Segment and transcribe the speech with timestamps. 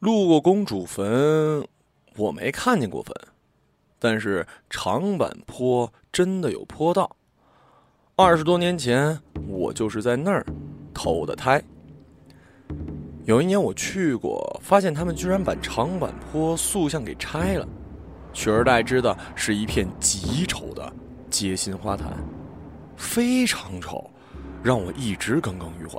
[0.00, 1.66] 路过公主坟，
[2.16, 3.12] 我没看见过坟，
[3.98, 7.16] 但是长坂坡真的有坡道。
[8.14, 10.46] 二十多年前，我就是在那儿
[10.94, 11.60] 投的胎。
[13.24, 17.66] 有一年我去过，发现他们居然把长坂坡塑像给拆了，
[18.32, 20.92] 取而代之的是一片极丑的
[21.28, 22.16] 街心花坛，
[22.96, 24.08] 非常丑，
[24.62, 25.98] 让我一直耿耿于怀。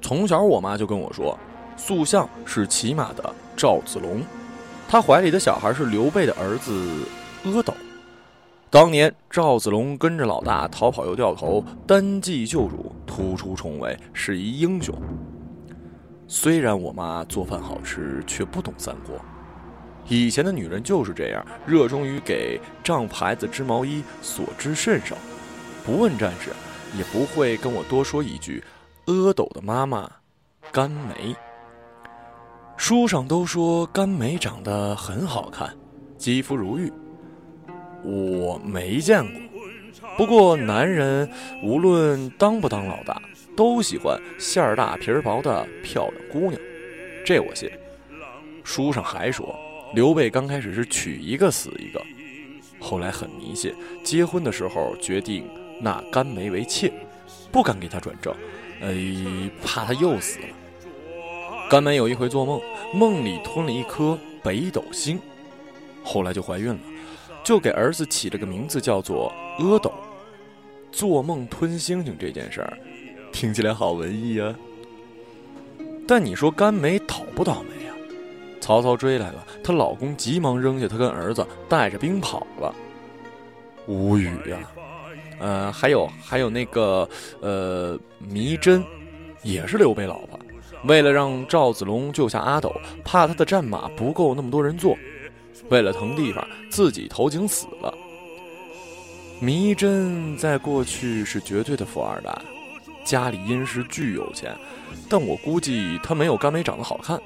[0.00, 1.36] 从小我妈就跟我说。
[1.80, 4.20] 塑像是骑马的赵子龙，
[4.86, 7.06] 他怀里的小孩是刘备的儿子
[7.44, 7.72] 阿斗。
[8.68, 14.94] 当年赵子龙跟着老大逃跑又掉头，单骑救主，突出重围，是一英雄。
[16.28, 19.16] 虽然我妈做饭好吃，却不懂三国。
[20.06, 25.16] 以前的女人就是这样，热衷于给丈夫孩子织毛衣，所知甚少，
[25.84, 26.50] 不问战事，
[26.96, 28.62] 也不会跟我多说一句。
[29.06, 30.08] 阿斗的妈妈，
[30.70, 31.34] 甘梅。
[32.80, 35.70] 书上都说甘梅长得很好看，
[36.16, 36.90] 肌肤如玉。
[38.02, 39.60] 我没见过，
[40.16, 41.30] 不过男人
[41.62, 43.20] 无论当不当老大，
[43.54, 46.58] 都喜欢馅儿大皮儿薄的漂亮姑娘，
[47.22, 47.70] 这我信。
[48.64, 49.54] 书上还说，
[49.94, 52.02] 刘备刚开始是娶一个死一个，
[52.80, 55.46] 后来很迷信，结婚的时候决定
[55.82, 56.90] 纳甘梅为妾，
[57.52, 58.34] 不敢给她转正，
[58.80, 58.96] 哎，
[59.62, 60.46] 怕她又死了。
[61.70, 62.60] 甘梅有一回做梦，
[62.92, 65.20] 梦里吞了一颗北斗星，
[66.02, 66.80] 后来就怀孕了，
[67.44, 69.92] 就给儿子起了个名字叫做阿斗。
[70.90, 72.76] 做梦吞星星这件事儿，
[73.30, 74.52] 听起来好文艺啊。
[76.08, 77.94] 但你说甘梅倒不倒霉呀？
[78.60, 82.74] 曹操追来了，她老公急忙扔下她跟儿子，带着兵跑了。
[83.86, 84.58] 无语呀。
[85.38, 87.08] 呃，还有还有那个
[87.40, 87.96] 呃，
[88.28, 88.84] 糜真，
[89.44, 90.39] 也是刘备老婆。
[90.84, 94.96] 为了让赵子龙救下阿斗，怕他的战马不够那么多人坐，
[95.68, 97.94] 为了腾地方，自己投井死了。
[99.38, 102.36] 迷真在过去是绝对的富二代，
[103.04, 104.56] 家里殷实巨有钱，
[105.08, 107.20] 但我估计他没有甘梅长得好看。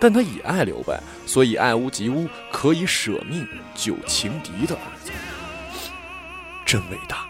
[0.00, 0.92] 但他也爱刘备，
[1.24, 5.10] 所以爱屋及乌，可以舍命救情敌的儿子，
[6.64, 7.26] 真伟大。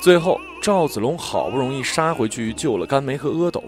[0.00, 3.62] 最后，赵子龙好不容易杀回去救了甘梅和阿斗，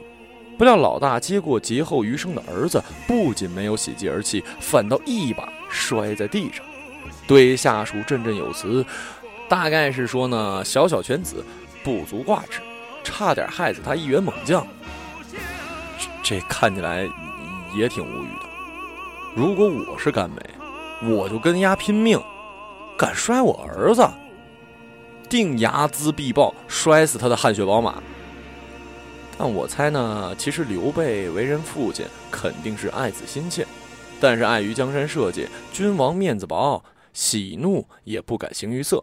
[0.57, 6.65] 不料老大接过劫后余生的儿子，不仅没有喜极而泣，反倒一把摔在地上，
[7.27, 8.85] 对下属振振有词，
[9.47, 11.45] 大概是说呢：“小小犬子，
[11.85, 12.63] 不足挂齿，
[13.05, 14.67] 差点害死他一员猛将。”
[16.25, 17.07] 这看起来
[17.77, 18.49] 也挺无语的。
[19.35, 22.19] 如果我是甘梅，我就跟丫拼命，
[22.97, 24.09] 敢摔我儿子！
[25.33, 28.03] 定睚眦必报，摔死他的汗血宝马。
[29.39, 33.67] 但我猜呢，其实刘备为人父亲肯定是爱子心切，
[34.21, 36.85] 但是碍于江山社稷，君王面子薄，
[37.15, 39.03] 喜怒也不敢形于色。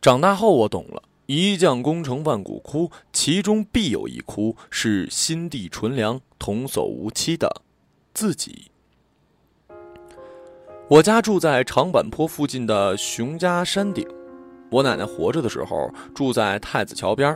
[0.00, 7.62] 长大后我懂了，一将功成万骨枯，其中必有一枯是心地纯良、童叟无欺的
[8.14, 8.70] 自己。
[10.86, 14.06] 我家住在长坂坡附近的熊家山顶。
[14.76, 17.34] 我奶奶活着的时候住在太子桥边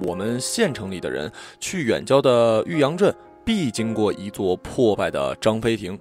[0.00, 1.28] 我们县城里的人
[1.58, 3.12] 去远郊的玉阳镇，
[3.44, 5.98] 必经过一座破败的张飞亭，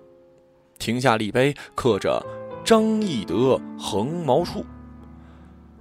[0.77, 2.23] 亭下立碑刻着
[2.63, 4.63] “张翼德横毛处”。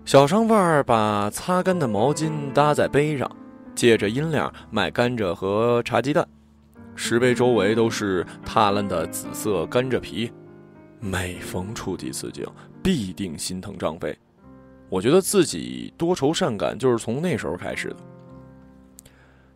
[0.07, 3.31] 小商贩把擦干的毛巾搭在碑上，
[3.75, 6.27] 借着阴凉卖甘蔗和茶鸡蛋。
[6.95, 10.33] 石碑周围都是踏烂的紫色甘蔗皮，
[10.99, 12.47] 每逢触及此景，
[12.83, 14.17] 必定心疼张飞。
[14.89, 17.97] 我觉得自己多愁善感，就是从那时候开始的。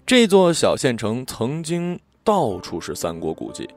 [0.05, 3.69] 这座小县城曾经到处是三国古迹，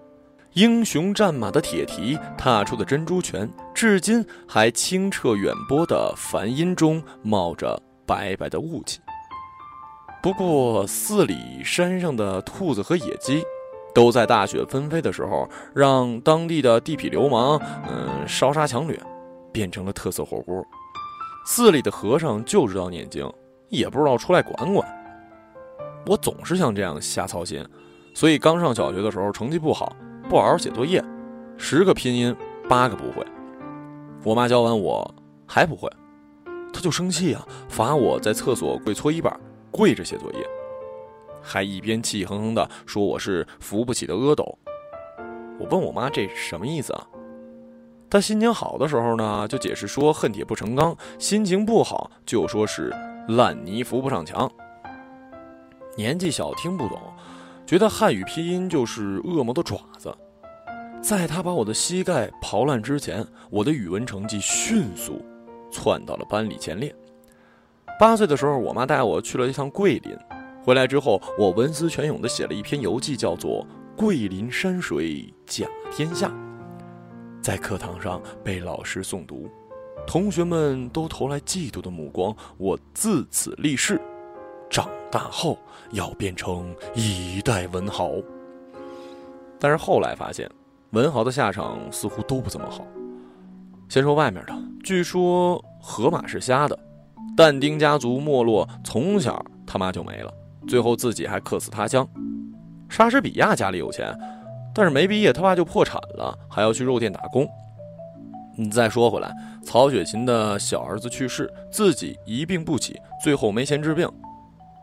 [0.54, 9.00] 英雄战马的铁蹄，踏出的珍珠泉，至今还清澈远播的梵音中冒着白白的雾气。
[10.24, 13.44] 不过寺里山上的兔子和野鸡，
[13.94, 19.00] 都在大雪纷飞的时候，让当地的地痞流氓，嗯，烧杀抢掠，
[19.52, 20.66] 变成了特色火锅。
[21.46, 23.30] 寺里的和尚就知道念经，
[23.70, 24.88] 也不知道出来管管。
[26.06, 27.66] 我总是像这样瞎操心，
[28.14, 29.96] 所以刚上小学的时候成绩不好，
[30.30, 31.04] 不好好写作业，
[31.58, 32.36] 十个拼音
[32.70, 33.26] 八个不会。
[34.24, 35.14] 我妈教完我
[35.46, 35.90] 还不会，
[36.72, 39.38] 她就生气啊，罚我在厕所跪搓衣板，
[39.70, 40.48] 跪着写作业，
[41.42, 44.58] 还一边气哼哼的说我是扶不起的阿斗。
[45.60, 47.08] 我问我妈这什么意思啊？
[48.14, 52.94] 他心情好的时候呢，就解释说恨铁不成钢；心情不好就说是
[53.30, 54.48] 烂泥扶不上墙。
[55.98, 57.02] 年纪小听不懂，
[57.66, 60.16] 觉得汉语拼音就是恶魔的爪子。
[61.02, 65.20] 在他把我的膝盖刨烂之前，我的语文成绩迅速
[65.72, 66.96] 窜到了班里前列。
[68.00, 70.16] 八岁的时候，我妈带我去了一趟桂林，
[70.64, 73.66] 回来之后，我文思泉涌地写了一篇游记，叫做
[73.98, 76.28] 《桂林山水甲天下》，
[77.44, 79.50] 在课堂上被老师诵读，
[80.08, 82.34] 同学们都投来嫉妒的目光。
[82.58, 84.00] 我自此立誓，
[84.70, 85.60] 长大后
[85.92, 88.14] 要变成一代文豪。
[89.60, 90.50] 但是后来发现，
[90.92, 92.88] 文豪的下场似乎都不怎么好。
[93.90, 96.80] 先说外面的，据说河马是瞎的。
[97.36, 100.34] 但丁家族没落，从小他妈就没了，
[100.66, 102.08] 最后自己还客死他乡。
[102.88, 104.18] 莎士比亚家里有钱，
[104.74, 107.48] 但是没毕业他爸就破产了，还要去肉店打工。
[108.56, 109.34] 你再说回来，
[109.66, 114.10] 曹雪芹的小儿子去世，自己一病不起，最后没钱治病。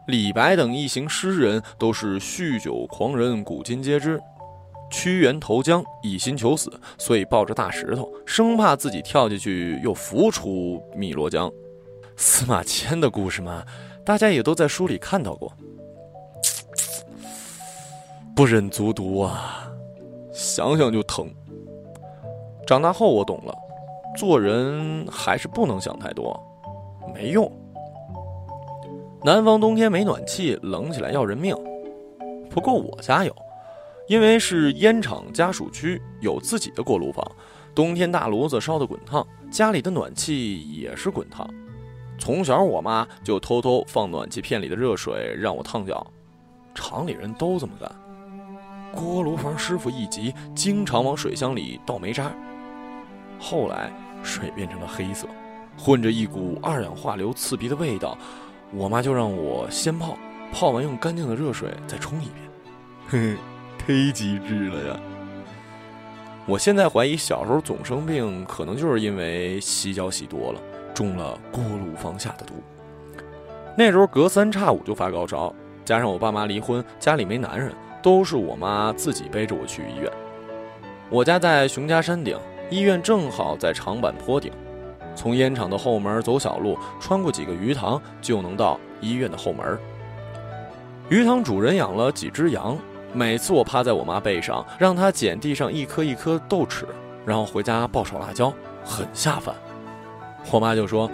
[0.07, 4.21] 李白等一行诗人都是酗酒狂人，古今皆知。
[4.91, 11.49] 屈原投江，一心求死，所以抱着大石头，生怕自己跳进去又浮出汨罗江。
[12.17, 13.65] 司马迁的故事嘛，
[14.05, 15.53] 大家也都在书里看到过，
[18.35, 19.71] 不忍卒读啊，
[20.33, 21.29] 想想就疼。
[22.67, 23.55] 长大后我懂了，
[24.17, 26.39] 做人还是不能想太多，
[27.15, 27.51] 没用。
[29.23, 31.55] 南方冬天没暖气，冷起来要人命。
[32.49, 33.35] 不过我家有，
[34.09, 37.25] 因为是烟厂家属区，有自己的锅炉房，
[37.75, 41.49] 冬天大炉子烧得滚烫，家里的暖气也是滚烫。
[42.19, 46.07] 从小，我妈就偷偷放暖气片里的热水让我烫脚，
[46.75, 47.91] 厂里人都这么干。
[48.93, 52.31] 锅炉房师傅一急，经常往水箱里倒煤渣。
[53.39, 53.93] 后来
[54.23, 55.27] 水变成了黑色，
[55.79, 58.17] 混着一股二氧化硫刺鼻的味道，
[58.73, 60.17] 我妈就让我先泡，
[60.53, 62.37] 泡完用干净的热水再冲一遍。
[63.09, 63.37] 嘿，
[63.87, 65.01] 忒机智了呀！
[66.47, 70.61] 我现在怀疑小时候总生病，可能就是因为洗脚洗多了。
[70.93, 72.55] 中了锅炉房下的毒，
[73.79, 77.73] 那时候隔三差五就发高烧，加上我爸妈离婚，家里没男人，
[78.03, 80.11] 都是我妈自己背着我去医院。
[81.09, 82.39] 我家在熊家山顶，
[82.71, 84.53] 医院正好在长坂坡顶，
[85.15, 89.79] 从烟厂的后门走小路，穿过几个鱼塘就能到医院的后门。
[91.09, 92.79] 鱼塘主人养了几只羊，
[93.13, 96.85] 每次我趴在我妈背上，让她捡地上一颗一颗豆豉，
[97.27, 98.53] 然后回家爆炒辣椒，
[98.85, 99.55] 很下饭。
[100.53, 101.11] 我妈就说：“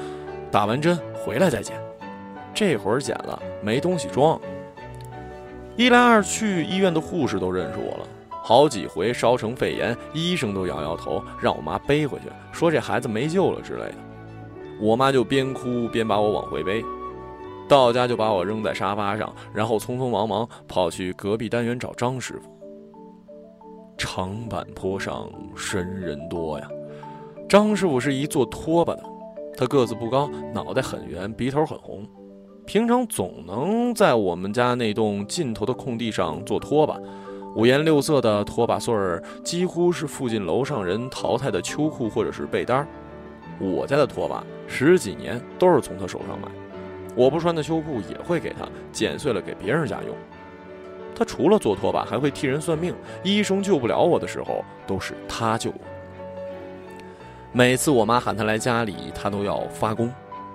[0.53, 1.75] 打完针回来再捡。”
[2.53, 4.39] 这会儿捡了没东西装。
[5.77, 8.09] 一来二去，医院的护士都认识我了。
[8.31, 13.95] 好几回烧成肺炎，医生都摇摇头，让我妈背回去，说这孩子没救了之类的。
[14.81, 16.83] 我妈就边哭边把我往回背。
[17.69, 22.51] 到家就把我扔在沙发上，然后匆匆忙忙跑去隔壁单元找张师傅。
[23.99, 26.69] 长坂坡上神人多呀，
[27.49, 29.03] 张师傅是一做拖把的。
[29.59, 32.07] 他个子不高，脑袋很圆，鼻头很红，
[32.67, 36.99] 平常总能在我们家那栋尽头的空地上做拖把，
[37.55, 42.89] 五颜六色的拖把穗儿几乎是附近楼上人淘汰的秋裤或者是被单儿
[43.61, 46.49] 我家的拖把十几年都是从他手上买，
[47.15, 50.15] 我不穿的秋裤也会给他剪碎了给别人家用。
[51.15, 55.79] 他除了做拖把，还会替人算命，医生救不了我的时候，都是他救我。
[57.53, 60.13] 每次我妈喊他来家里，他都要发功，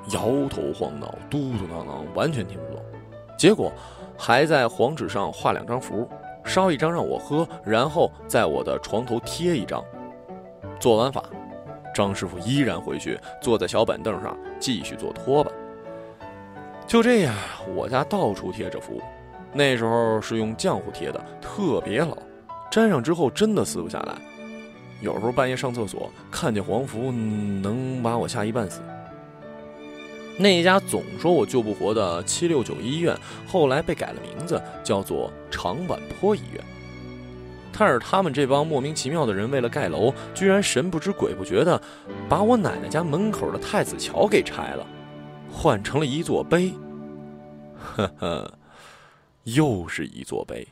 [0.10, 2.84] 摇头晃脑、嘟嘟囔囔，完全听不懂。
[3.38, 3.72] 结果
[4.18, 6.08] 还在黄纸上画两张符，
[6.44, 9.84] 烧一张让我喝，然后在我的床头贴一张。
[10.80, 11.24] 做完法，
[11.94, 15.52] 张师傅依然回去坐在小板凳上继续做拖把。
[16.88, 17.34] 就这样，
[17.76, 19.00] 我家到处贴着符，
[19.54, 22.18] 那时候是用浆糊贴的，特别牢，
[22.72, 24.16] 粘上之后真的撕不下来。
[25.00, 28.82] 有时候半夜上厕所看见黄符，能把我吓一半死。
[30.38, 33.16] 那一家总说我救不活的七六九医院，
[33.48, 36.64] 后来被改了名字，叫做长坂坡医院。
[37.72, 41.82] 但是他们这帮莫名其妙的人，为了盖楼，居然神不知鬼不觉的
[42.28, 44.86] 把我奶奶家门口的太子桥给拆了，
[45.52, 46.74] 换成了一座碑。
[47.96, 48.54] 呵呵，
[49.44, 50.68] 又是一座碑。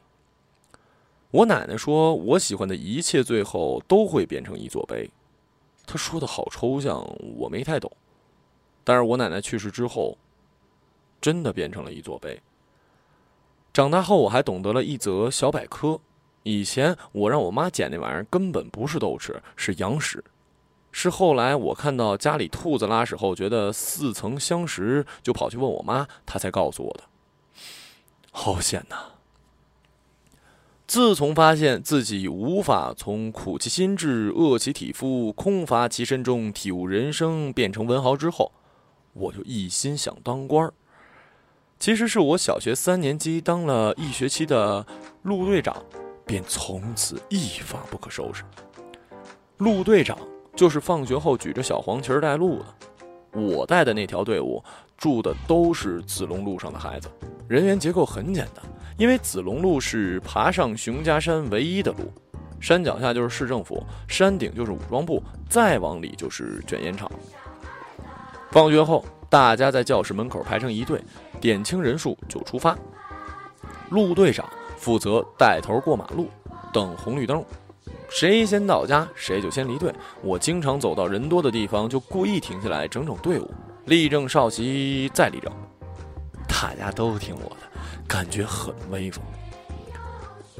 [1.32, 5.10] 我奶奶说：“我喜欢的一切，最后都会变成一座碑。”
[5.88, 7.04] 她说的好抽象，
[7.38, 7.92] 我没太懂。
[8.90, 10.18] 但是我奶奶去世之后，
[11.22, 12.42] 真的变成了一座碑。
[13.72, 16.00] 长大后，我还懂得了一则小百科：
[16.42, 20.24] 以前我让我妈捡那玩意儿，根本不是豆豉，是羊屎。
[20.92, 27.04] 是后来我看到家里兔子拉屎后，觉得似曾相识，就跑去问我妈，她才告诉我的。
[28.32, 28.96] 好险呐！
[30.88, 38.52] 自从发现自己无法从苦其心志、饿其体肤、空乏其身中体悟人生，变成文豪之后，
[39.14, 40.74] 我就一心想当官儿。
[41.80, 44.86] 其实是我小学三年级当了一学期的
[45.24, 45.76] 陆队长，
[46.26, 48.44] 便从此一发不可收拾。
[49.58, 50.18] 陆队长
[50.56, 52.66] 就是放学后举着小黄旗带路的。
[53.32, 54.64] 我带的那条队伍
[54.98, 57.08] 住的都是子龙路上的孩子，
[57.48, 58.66] 人员结构很简单，
[58.98, 62.12] 因为子龙路是爬上熊家山唯一的路，
[62.60, 67.10] 山脚下就是市政府，山顶就是武装部，再往里就是卷烟厂。
[68.52, 71.02] 放学后，大家在教室门口排成一队，
[71.40, 72.76] 点清人数就出发。
[73.90, 76.28] 陆队长负责带头过马路，
[76.74, 77.44] 等红绿灯。
[78.10, 79.94] 谁先到家，谁就先离队。
[80.24, 83.52] 我经常走到人多的地方，就故意停下来整整队伍，
[83.86, 85.52] 立正稍息，再立正。
[86.48, 87.58] 大家都听我的，
[88.08, 89.24] 感觉很威风。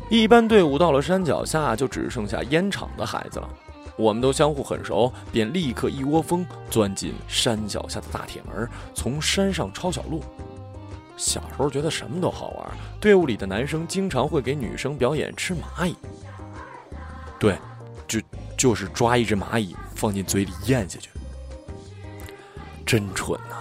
[0.10, 3.50] 一般队伍到了山脚下，就只剩下烟厂的孩子了。
[4.00, 8.66] 我们都相互很熟，便立刻一窝蜂钻进山脚下的大铁门，
[8.96, 10.24] 从山上抄小路。
[11.18, 15.98] 小时候觉得什么都好玩，队伍里的男生经常会给女生表演吃蚂蚁。
[17.38, 17.58] 对，
[18.08, 18.22] 就
[18.58, 21.10] 就是抓一只蚂蚁放进嘴里咽下去，
[22.86, 23.58] 真蠢呐！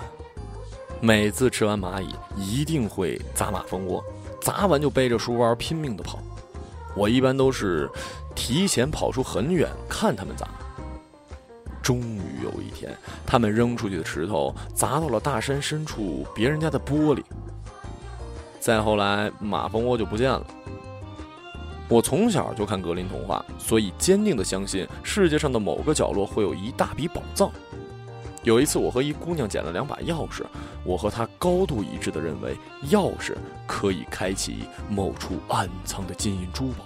[1.00, 4.04] 每次吃完蚂蚁，一定会砸马蜂窝，
[4.40, 6.21] 砸完就背着书包拼命的跑。
[6.95, 7.90] 我一般都是
[8.38, 10.49] 提前跑出很远看他们砸。
[11.83, 17.23] 终于有一天，他们扔出去的石头砸到了大山深处别人家的玻璃。
[18.61, 20.47] 再后来，马蜂窝就不见了。
[21.88, 27.50] 我从小就看格林童话，所以坚定的相信世界上的某个角落会有一大笔宝藏。
[28.45, 30.45] 有一次，我和一姑娘捡了两把钥匙，
[30.85, 32.57] 我和她高度一致的认为，
[32.88, 33.35] 钥匙
[33.66, 36.85] 可以开启某处暗藏的金银珠宝。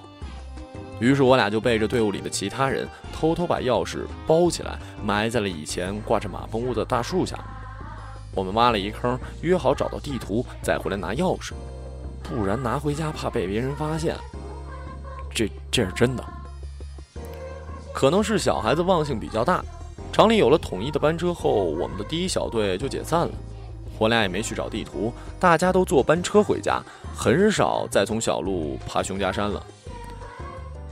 [1.03, 7.37] 于是，我俩就背着队伍里的其他人，偷偷把钥匙包起来，埋在了以前挂着马蜂窝的大树下。
[8.33, 11.55] 我们挖了一坑，约好找到地图再回来拿钥匙，
[12.23, 14.15] 不然拿回家怕被别人发现。
[15.35, 16.25] 这这是真的，
[17.93, 19.61] 可能是小孩子忘性比较大。
[20.13, 23.33] 厂里有了统一的班车后，我们的第一小队就解散了。
[23.99, 26.81] 我俩也没去找地图，大家都坐班车回家，
[27.13, 29.61] 很少再从小路爬熊家山了。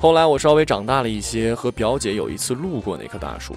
[0.00, 3.54] 后来我稍微长大了一些，和表姐有一次路过那棵大树，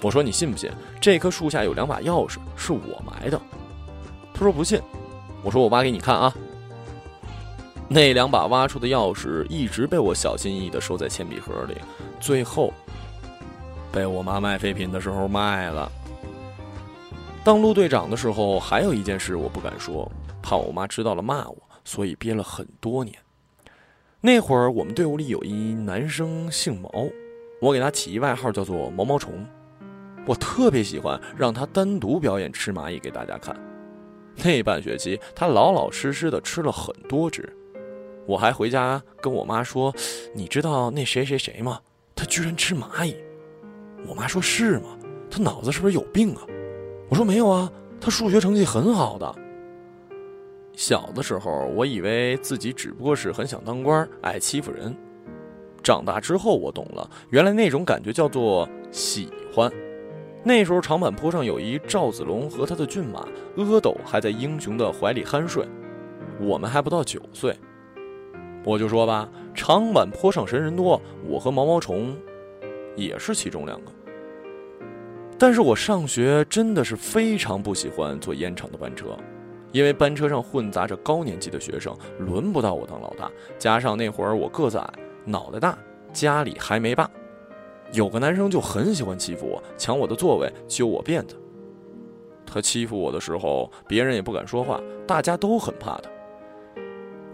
[0.00, 3.40] 我说：“你信不信这棵树下有两把钥匙是我埋的？”
[4.32, 4.80] 她说：“不信。”
[5.42, 6.32] 我说：“我挖给你看啊。”
[7.90, 11.74] 那两把挖出的钥匙一直被我小心翼翼地收在铅笔盒里，
[12.20, 12.72] 最后
[13.90, 15.90] 被我妈卖废品的时候卖了。
[17.42, 20.08] 当陆队长的时候，还有一件事我不敢说，
[20.40, 23.16] 怕我妈知道了骂我，所以憋了很多年。
[24.20, 26.90] 那会儿我们队伍里有一男生姓毛，
[27.60, 29.46] 我给他起一外号叫做“毛毛虫”，
[30.26, 33.54] 我特别喜欢让他单独表演吃蚂蚁给大家看。
[34.42, 37.48] 那半学期，他老老实实的吃了很多只。
[38.26, 39.94] 我还回家跟我妈说
[40.34, 41.80] ：“你知道那谁谁谁吗？
[42.16, 43.16] 他居然吃蚂蚁。”
[44.04, 44.98] 我妈说：“是吗？
[45.30, 46.42] 他脑子是不是有病啊？”
[47.08, 47.70] 我说：“没有啊，
[48.00, 49.32] 他数学成绩很好的。”
[50.78, 54.96] 小的时候，我以为自己只不过是很想当官，爱欺负人。
[55.82, 59.68] 长大之后，我懂了，原来那种感觉叫做喜欢。
[60.44, 65.66] 那时候长坂坡上有一赵子龙和他的骏马阿斗还在英雄的怀里酣睡，
[66.38, 67.56] 我们还不到九岁。
[68.64, 72.16] 我就说吧，长坂坡上神人多，我和毛毛虫
[72.94, 73.90] 也是其中两个。
[75.36, 79.18] 但是我上学真的是非常不喜欢坐烟厂的班车，
[79.72, 83.30] 因为班车上混杂着高年级的学生，轮不到我当老大。
[83.58, 84.90] 加上那会儿我个子矮，
[85.24, 85.78] 脑袋大，
[86.12, 87.10] 家里还没爸，
[87.92, 91.36] 有个男生就很喜欢欺负我，抢我的座位，揪我辫子。
[92.46, 96.10] 他欺负我的时候，别人也不敢说话，大家都很怕他。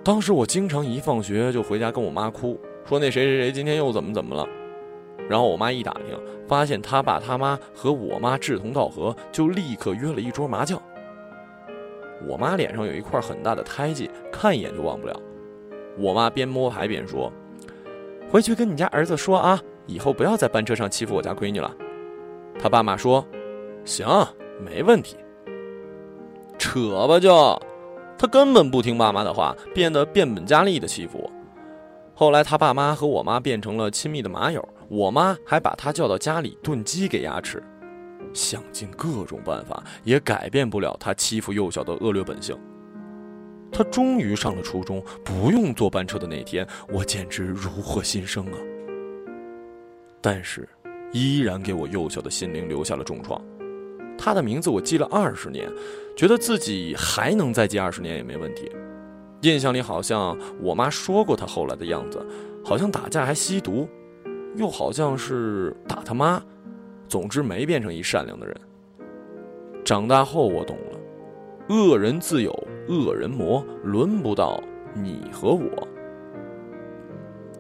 [0.03, 4.47] 当时我经常一放学就回家跟我妈哭，说那谁谁谁今天又怎么怎么了。
[5.29, 10.83] 然后我妈一打听，发现他爸他妈和我妈志同道合，就立刻约了一桌麻将。
[12.29, 15.21] 我妈脸上有一块很大的胎记，看一眼就忘不了。
[15.99, 17.33] 我妈边摸牌边说
[18.31, 21.75] ：“回去跟你家儿子说啊，以后不要在班车上欺负我家闺女了。”
[22.59, 23.25] 他爸妈说
[23.85, 24.07] ：“行，
[24.65, 25.17] 没问题。”
[26.59, 27.61] 扯吧就。
[28.17, 31.31] 他根本不听爸妈的话，变得变本加厉的欺负我。
[32.15, 37.63] 后来他爸妈和我妈变成了亲密的麻友，我妈还把他叫到家里炖鸡给牙吃，
[38.35, 42.55] 想尽各种办法也改变不了他欺负幼小的恶劣本性。
[43.73, 48.59] 他终于上了初中，不用坐班车的那天，我简直如获新生啊！
[50.21, 50.69] 但是，
[51.13, 53.43] 依然给我幼小的心灵留下了重创。
[54.17, 55.69] 他的名字我记了二十年，
[56.17, 58.71] 觉得自己还能再记二十年也没问题。
[59.41, 62.25] 印象里好像我妈说过他后来的样子，
[62.65, 63.89] 好像打架还吸毒，
[64.55, 66.41] 又好像是打他妈。
[67.09, 68.57] 总之没变成一善良的人。
[69.85, 72.51] 长大后我懂了，恶人自有
[72.89, 74.63] 恶人磨，轮不到
[74.95, 75.69] 你和我。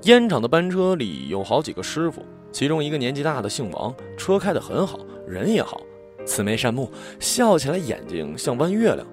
[0.03, 5.81] 烟厂的班车里有好几个师傅，其中一个年纪大的姓王，车开得很好，人也好，
[6.25, 9.07] 慈眉善目，笑起来眼睛像弯月亮。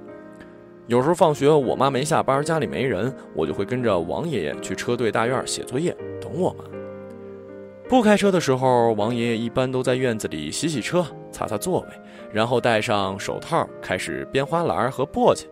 [0.88, 6.66] 有时候放学，我妈没下班，家里没人，我就会跟着王爷爷去车队大院写作业，等我妈。
[7.91, 11.88] 不开车的时候，王爷爷一般都在院子里洗洗车、擦擦座位，
[12.31, 15.43] 然后戴上手套开始编花篮和簸箕。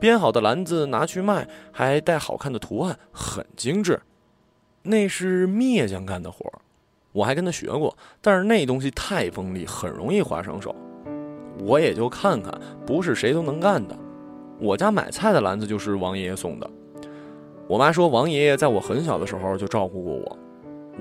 [0.00, 4.00] 编好的篮子拿去卖，还带好看的图案，很精致。
[4.84, 6.50] 那是篾匠干的活
[7.12, 10.74] 我还跟他学过，但是那东西太锋利，很容易划伤手。
[11.60, 13.94] 我也就看看，不是谁都能干的。
[14.58, 16.70] 我家买菜的篮子就是王爷爷送的。
[17.68, 20.38] 我妈说，王爷爷在我很小的时候就照顾过我。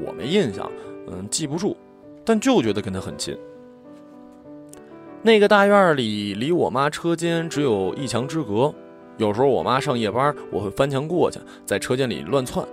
[0.03, 0.71] 我没印象，
[1.07, 1.75] 嗯，记不住，
[2.23, 3.37] 但就觉得跟他很亲。
[5.21, 8.73] 那个大院里离我妈车间只有一墙之隔，
[9.17, 12.65] 有时候我妈上夜班，我会翻墙过去，在车间里乱窜。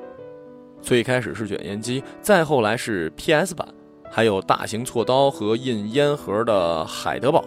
[0.80, 3.66] 最开始是卷烟机，再后来是 PS 版，
[4.10, 7.44] 还有大型锉刀和印烟盒的海德堡。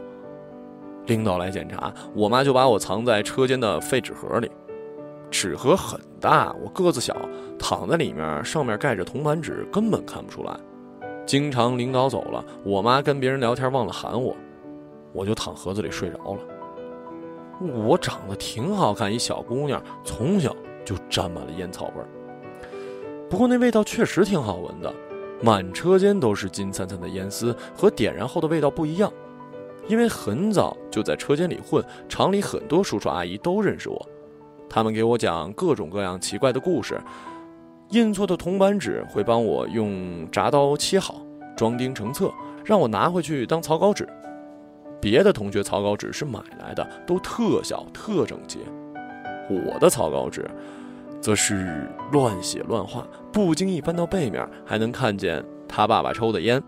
[1.08, 4.50] 领导来检查，我妈就把我藏在车间的废纸盒里。
[5.38, 7.13] 纸盒很大，我个子小，
[7.60, 10.58] 躺在里面，上面盖着铜板纸，根本看不出来。
[11.25, 14.34] 经常领导走了，我妈跟别人聊天忘了喊我，
[15.12, 16.39] 我就躺盒子里睡着了。
[17.86, 22.08] 我长得挺好看，一小姑娘，从小就沾满了烟草味儿。
[23.30, 24.94] 不过那味道确实挺好闻的，
[25.42, 29.12] 满车间都是金灿灿的烟丝，和点燃后的味道不一样。
[29.90, 34.09] 因为很早就在车间里混，厂里很多叔叔阿姨都认识我。
[34.70, 37.00] 他们给我讲各种各样奇怪的故事，
[37.90, 41.22] 印错的铜板纸会帮我用铡刀切好，
[41.56, 42.32] 装订成册，
[42.64, 44.08] 让我拿回去当草稿纸。
[45.00, 48.60] 别的同学草稿纸是买来的，都特小特整洁，
[49.50, 50.50] 我的草稿纸
[51.22, 56.62] 则是乱写乱画，不经意翻到背面还能看见他爸爸抽的烟。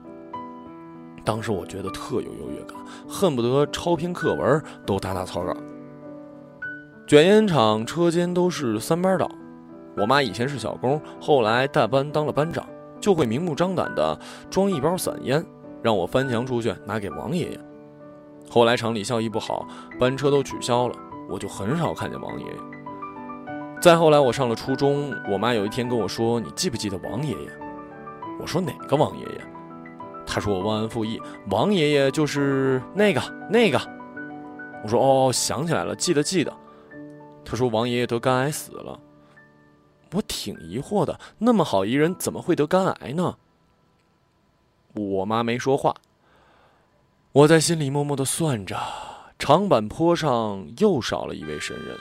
[1.26, 2.78] 当时我觉得特有优越感，
[3.10, 5.54] 恨不得抄篇课文都打打草稿。
[7.08, 9.32] 卷烟厂车间都是三班倒，
[9.96, 12.68] 我妈以前是小工，后来大班当了班长，
[13.00, 15.42] 就会明目张胆的装一包散烟，
[15.82, 17.60] 让我翻墙出去拿给王爷爷。
[18.50, 19.66] 后来厂里效益不好，
[19.98, 20.96] 班车都取消了，
[21.30, 22.54] 我就很少看见王爷爷。
[23.80, 27.50] 再后来我上了初中，我妈有一天跟我说：“你记不记得王爷爷？”
[28.38, 29.42] 我说：“哪个王爷爷？”
[30.28, 33.80] 她说：“我忘恩负义，王爷爷就是那个那个。”
[34.84, 36.52] 我说：“哦，想起来了，记得记得。”
[37.50, 39.00] 他说：“王爷爷得肝癌死了。”
[40.12, 43.38] 我挺疑惑的，那么好一人怎么会得肝癌呢？
[44.94, 45.96] 我妈没说话。
[47.32, 48.78] 我在心里默默的算着，
[49.40, 51.98] 长坂坡上又少了一位神人。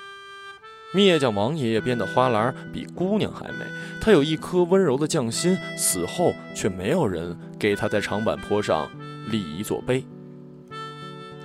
[0.92, 3.64] 灭将王爷爷编的花篮比姑娘还美，
[4.00, 8.90] 他有一颗温柔的匠心，死后却没有人给他在长坂坡上
[9.28, 10.04] 立一座碑，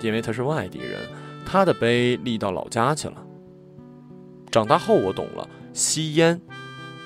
[0.01, 1.07] 因为他是外地人，
[1.45, 3.25] 他的碑立到老家去了。
[4.51, 6.39] 长大后，我懂了，吸烟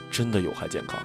[0.09, 0.99] 真的有害健康。